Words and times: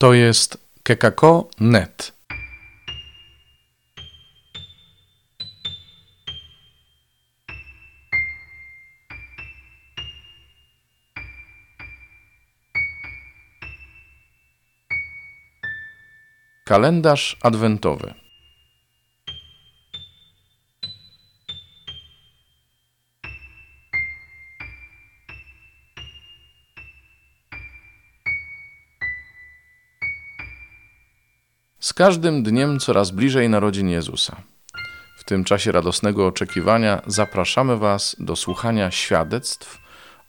To 0.00 0.14
jest 0.14 0.58
kekako.net. 0.82 2.12
Kalendarz 16.64 17.36
adwentowy. 17.42 18.19
Z 31.80 31.92
każdym 31.92 32.42
dniem 32.42 32.78
coraz 32.80 33.10
bliżej 33.10 33.48
narodzin 33.48 33.88
Jezusa. 33.88 34.36
W 35.18 35.24
tym 35.24 35.44
czasie 35.44 35.72
radosnego 35.72 36.26
oczekiwania 36.26 37.02
zapraszamy 37.06 37.76
Was 37.76 38.16
do 38.18 38.36
słuchania 38.36 38.90
świadectw 38.90 39.78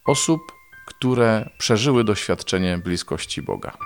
osób, 0.05 0.41
które 0.87 1.49
przeżyły 1.57 2.03
doświadczenie 2.03 2.77
bliskości 2.77 3.41
Boga. 3.41 3.77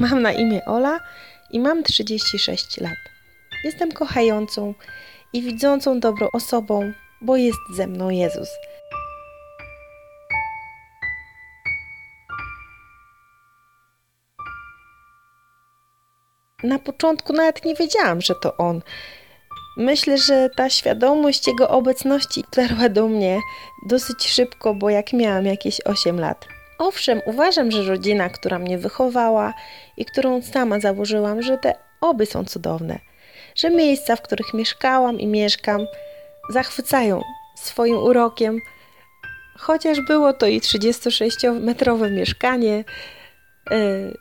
Mam 0.00 0.22
na 0.22 0.32
imię 0.32 0.64
Ola 0.64 1.00
i 1.50 1.60
mam 1.60 1.82
36 1.82 2.80
lat. 2.80 2.98
Jestem 3.64 3.92
kochającą 3.92 4.74
i 5.32 5.42
widzącą 5.42 6.00
dobrą 6.00 6.28
osobą, 6.32 6.92
bo 7.20 7.36
jest 7.36 7.60
ze 7.74 7.86
mną 7.86 8.10
Jezus. 8.10 8.48
Na 16.62 16.78
początku 16.78 17.32
nawet 17.32 17.64
nie 17.64 17.74
wiedziałam, 17.74 18.20
że 18.20 18.34
to 18.34 18.56
on. 18.56 18.82
Myślę, 19.76 20.18
że 20.18 20.50
ta 20.56 20.70
świadomość 20.70 21.46
jego 21.46 21.68
obecności 21.68 22.42
dotarła 22.42 22.88
do 22.88 23.08
mnie 23.08 23.40
dosyć 23.86 24.28
szybko, 24.28 24.74
bo 24.74 24.90
jak 24.90 25.12
miałam 25.12 25.46
jakieś 25.46 25.80
8 25.80 26.20
lat. 26.20 26.46
Owszem, 26.78 27.20
uważam, 27.24 27.70
że 27.70 27.82
rodzina, 27.82 28.28
która 28.28 28.58
mnie 28.58 28.78
wychowała 28.78 29.54
i 29.96 30.04
którą 30.04 30.42
sama 30.42 30.80
założyłam, 30.80 31.42
że 31.42 31.58
te 31.58 31.74
oby 32.00 32.26
są 32.26 32.44
cudowne. 32.44 32.98
Że 33.54 33.70
miejsca, 33.70 34.16
w 34.16 34.22
których 34.22 34.54
mieszkałam 34.54 35.20
i 35.20 35.26
mieszkam, 35.26 35.86
zachwycają 36.50 37.22
swoim 37.56 37.98
urokiem. 37.98 38.58
Chociaż 39.58 40.00
było 40.00 40.32
to 40.32 40.46
i 40.46 40.60
36-metrowe 40.60 42.10
mieszkanie, 42.10 42.84
yy, 43.70 44.14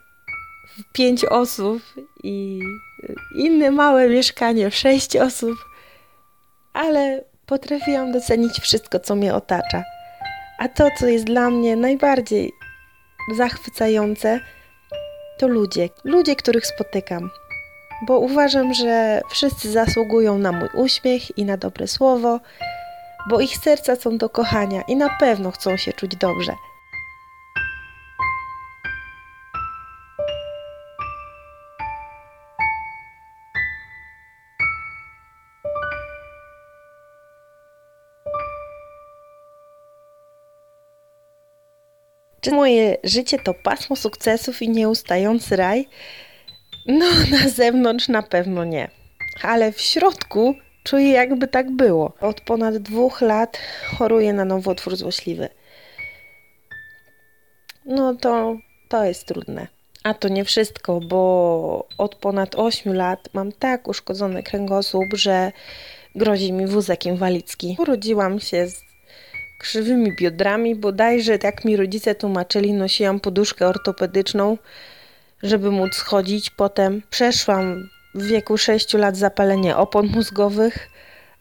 pięć 0.94 1.26
osób 1.26 1.84
i 2.24 2.60
inne 3.36 3.72
małe 3.72 4.10
mieszkanie 4.10 4.70
w 4.70 4.76
sześć 4.76 5.16
osób, 5.16 5.56
ale 6.74 7.24
potrafiłam 7.46 8.12
docenić 8.12 8.60
wszystko, 8.60 9.00
co 9.00 9.16
mnie 9.16 9.34
otacza. 9.34 9.84
A 10.60 10.68
to, 10.68 10.88
co 11.00 11.08
jest 11.08 11.26
dla 11.26 11.50
mnie 11.50 11.76
najbardziej 11.76 12.52
zachwycające, 13.38 14.40
to 15.40 15.48
ludzie. 15.48 15.90
Ludzie, 16.04 16.36
których 16.36 16.66
spotykam. 16.66 17.30
Bo 18.08 18.20
uważam, 18.20 18.74
że 18.74 19.22
wszyscy 19.30 19.72
zasługują 19.72 20.38
na 20.38 20.52
mój 20.52 20.70
uśmiech 20.74 21.38
i 21.38 21.46
na 21.46 21.58
dobre 21.58 21.88
słowo, 21.88 22.40
bo 23.30 23.40
ich 23.40 23.58
serca 23.58 23.96
są 23.96 24.18
do 24.18 24.30
kochania 24.30 24.82
i 24.82 24.96
na 24.96 25.10
pewno 25.20 25.52
chcą 25.52 25.78
się 25.78 25.94
czuć 25.94 26.16
dobrze. 26.16 26.54
Czy 42.42 42.52
moje 42.52 42.98
życie 43.04 43.40
to 43.40 43.54
pasmo 43.54 43.96
sukcesów 43.96 44.62
i 44.62 44.70
nieustający 44.70 45.56
raj? 45.56 45.88
No, 46.88 47.06
na 47.32 47.50
zewnątrz 47.50 48.08
na 48.08 48.24
pewno 48.24 48.66
nie. 48.66 48.90
Ale 49.42 49.72
w 49.72 49.82
środku 49.82 50.56
czuję, 50.84 51.12
jakby 51.12 51.48
tak 51.48 51.72
było. 51.72 52.14
Od 52.22 52.42
ponad 52.42 52.78
dwóch 52.78 53.22
lat 53.22 53.58
choruję 53.98 54.34
na 54.34 54.46
nowotwór 54.46 54.96
złośliwy. 54.96 55.50
No 57.86 58.16
to, 58.16 58.58
to 58.90 59.04
jest 59.04 59.26
trudne. 59.26 59.68
A 60.04 60.14
to 60.14 60.28
nie 60.28 60.46
wszystko, 60.46 61.00
bo 61.00 61.88
od 61.98 62.16
ponad 62.16 62.56
8 62.56 62.94
lat 62.94 63.30
mam 63.34 63.52
tak 63.52 63.88
uszkodzony 63.88 64.44
kręgosłup, 64.44 65.06
że 65.14 65.52
grozi 66.16 66.54
mi 66.54 66.68
wózek 66.68 67.06
inwalidzki. 67.06 67.76
Urodziłam 67.80 68.40
się 68.40 68.68
z 68.68 68.89
krzywymi 69.60 70.16
biodrami, 70.16 70.76
bodajże 70.76 71.38
jak 71.44 71.66
mi 71.66 71.78
rodzice 71.78 72.16
tłumaczyli, 72.16 72.74
nosiłam 72.74 73.20
poduszkę 73.20 73.68
ortopedyczną, 73.68 74.58
żeby 75.44 75.72
móc 75.72 75.98
chodzić. 75.98 76.50
Potem 76.50 77.02
przeszłam 77.10 77.90
w 78.16 78.24
wieku 78.26 78.58
6 78.58 78.94
lat 78.94 79.18
zapalenie 79.18 79.78
opon 79.78 80.08
mózgowych. 80.08 80.90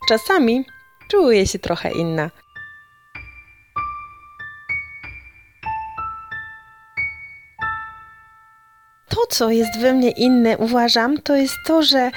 Czasami 0.08 0.64
czuję 1.10 1.46
się 1.46 1.58
trochę 1.58 1.90
inna. 1.90 2.30
To, 9.08 9.26
co 9.30 9.50
jest 9.50 9.78
we 9.80 9.92
mnie 9.92 10.10
inne, 10.10 10.58
uważam, 10.58 11.22
to 11.22 11.36
jest 11.36 11.54
to, 11.66 11.82
że 11.82 12.10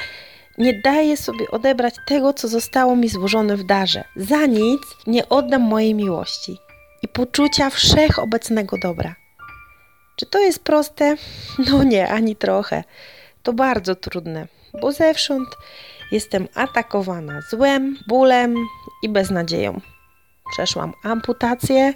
nie 0.57 0.81
daję 0.81 1.17
sobie 1.17 1.51
odebrać 1.51 1.95
tego, 2.07 2.33
co 2.33 2.47
zostało 2.47 2.95
mi 2.95 3.09
złożone 3.09 3.57
w 3.57 3.63
darze. 3.63 4.03
Za 4.15 4.45
nic 4.45 4.81
nie 5.07 5.29
oddam 5.29 5.61
mojej 5.61 5.95
miłości 5.95 6.57
i 7.01 7.07
poczucia 7.07 7.69
wszechobecnego 7.69 8.77
dobra. 8.83 9.15
Czy 10.15 10.25
to 10.25 10.39
jest 10.39 10.63
proste? 10.63 11.15
No 11.69 11.83
nie, 11.83 12.09
ani 12.09 12.35
trochę. 12.35 12.83
To 13.43 13.53
bardzo 13.53 13.95
trudne, 13.95 14.47
bo 14.81 14.91
zewsząd 14.91 15.49
jestem 16.11 16.47
atakowana 16.55 17.41
złem, 17.49 17.97
bólem 18.07 18.55
i 19.03 19.09
beznadzieją. 19.09 19.81
Przeszłam 20.51 20.93
amputację, 21.03 21.93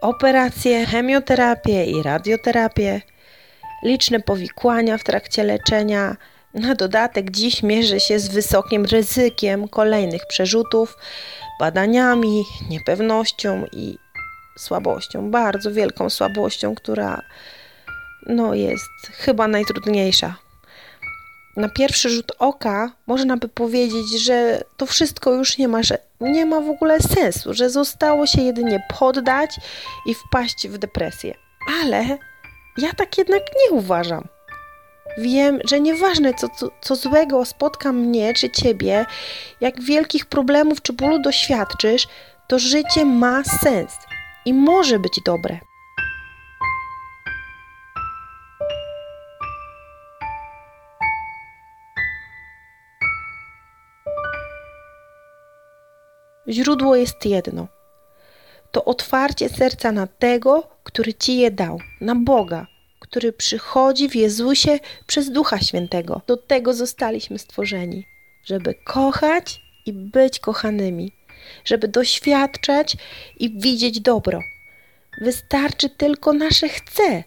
operacje, 0.00 0.86
chemioterapię 0.86 1.84
i 1.84 2.02
radioterapię, 2.02 3.00
liczne 3.82 4.20
powikłania 4.20 4.98
w 4.98 5.04
trakcie 5.04 5.44
leczenia, 5.44 6.16
na 6.54 6.74
dodatek 6.74 7.30
dziś 7.30 7.62
mierzy 7.62 8.00
się 8.00 8.18
z 8.18 8.28
wysokim 8.28 8.84
ryzykiem 8.84 9.68
kolejnych 9.68 10.26
przerzutów, 10.26 10.96
badaniami, 11.60 12.44
niepewnością 12.70 13.66
i 13.72 13.98
słabością, 14.58 15.30
bardzo 15.30 15.72
wielką 15.72 16.10
słabością, 16.10 16.74
która 16.74 17.22
no, 18.26 18.54
jest 18.54 18.90
chyba 19.12 19.48
najtrudniejsza. 19.48 20.34
Na 21.56 21.68
pierwszy 21.68 22.10
rzut 22.10 22.32
oka 22.38 22.92
można 23.06 23.36
by 23.36 23.48
powiedzieć, 23.48 24.22
że 24.22 24.64
to 24.76 24.86
wszystko 24.86 25.32
już 25.32 25.58
nie 25.58 25.68
ma, 25.68 25.82
że 25.82 25.98
nie 26.20 26.46
ma 26.46 26.60
w 26.60 26.68
ogóle 26.68 27.00
sensu, 27.00 27.54
że 27.54 27.70
zostało 27.70 28.26
się 28.26 28.42
jedynie 28.42 28.82
poddać 28.98 29.56
i 30.06 30.14
wpaść 30.14 30.68
w 30.68 30.78
depresję. 30.78 31.34
Ale 31.82 32.18
ja 32.78 32.92
tak 32.96 33.18
jednak 33.18 33.42
nie 33.64 33.70
uważam. 33.70 34.28
Wiem, 35.18 35.58
że 35.64 35.80
nieważne 35.80 36.34
co, 36.34 36.48
co, 36.48 36.68
co 36.80 36.96
złego 36.96 37.44
spotka 37.44 37.92
mnie 37.92 38.34
czy 38.34 38.50
ciebie, 38.50 39.06
jak 39.60 39.80
wielkich 39.80 40.26
problemów 40.26 40.82
czy 40.82 40.92
bólu 40.92 41.22
doświadczysz, 41.22 42.08
to 42.48 42.58
życie 42.58 43.04
ma 43.04 43.44
sens 43.44 43.98
i 44.44 44.54
może 44.54 44.98
być 44.98 45.20
dobre. 45.24 45.58
Źródło 56.48 56.96
jest 56.96 57.26
jedno. 57.26 57.68
To 58.70 58.84
otwarcie 58.84 59.48
serca 59.48 59.92
na 59.92 60.06
tego, 60.06 60.68
który 60.82 61.14
ci 61.14 61.36
je 61.36 61.50
dał, 61.50 61.78
na 62.00 62.14
Boga, 62.14 62.66
który 63.02 63.32
przychodzi 63.32 64.08
w 64.08 64.16
Jezusie 64.16 64.78
przez 65.06 65.30
Ducha 65.30 65.58
Świętego. 65.58 66.20
Do 66.26 66.36
tego 66.36 66.74
zostaliśmy 66.74 67.38
stworzeni, 67.38 68.06
żeby 68.44 68.74
kochać 68.84 69.60
i 69.86 69.92
być 69.92 70.38
kochanymi, 70.38 71.12
żeby 71.64 71.88
doświadczać 71.88 72.96
i 73.38 73.60
widzieć 73.60 74.00
dobro. 74.00 74.40
Wystarczy 75.20 75.90
tylko 75.90 76.32
nasze 76.32 76.68
chce. 76.68 77.24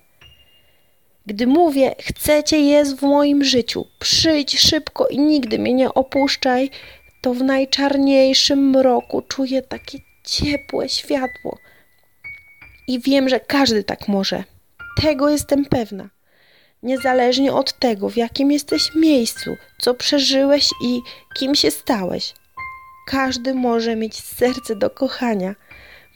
Gdy 1.25 1.47
mówię, 1.47 1.95
chcecie 1.99 2.59
jest 2.59 2.99
w 2.99 3.01
moim 3.01 3.43
życiu, 3.43 3.85
przyjdź 3.99 4.59
szybko 4.59 5.07
i 5.07 5.19
nigdy 5.19 5.59
mnie 5.59 5.73
nie 5.73 5.93
opuszczaj, 5.93 6.69
to 7.21 7.33
w 7.33 7.41
najczarniejszym 7.41 8.69
mroku 8.69 9.21
czuję 9.21 9.61
takie 9.61 9.97
ciepłe 10.23 10.89
światło. 10.89 11.57
I 12.87 12.99
wiem, 12.99 13.29
że 13.29 13.39
każdy 13.39 13.83
tak 13.83 14.07
może. 14.07 14.43
Tego 15.01 15.29
jestem 15.29 15.65
pewna. 15.65 16.09
Niezależnie 16.83 17.53
od 17.53 17.79
tego, 17.79 18.09
w 18.09 18.17
jakim 18.17 18.51
jesteś 18.51 18.95
miejscu, 18.95 19.55
co 19.77 19.93
przeżyłeś 19.93 20.69
i 20.83 21.01
kim 21.37 21.55
się 21.55 21.71
stałeś. 21.71 22.33
Każdy 23.07 23.53
może 23.53 23.95
mieć 23.95 24.23
serce 24.23 24.75
do 24.75 24.89
kochania. 24.89 25.55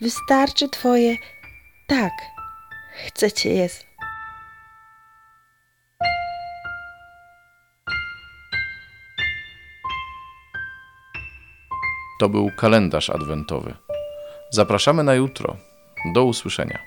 Wystarczy 0.01 0.69
Twoje 0.69 1.15
tak. 1.87 2.13
Chcę 3.07 3.31
Cię 3.31 3.53
jest. 3.53 3.89
To 12.19 12.29
był 12.29 12.51
kalendarz 12.57 13.09
adwentowy. 13.09 13.73
Zapraszamy 14.51 15.03
na 15.03 15.13
jutro. 15.13 15.57
Do 16.13 16.23
usłyszenia. 16.25 16.79